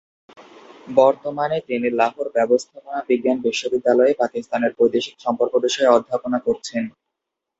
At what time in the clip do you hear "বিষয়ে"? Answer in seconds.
5.65-5.93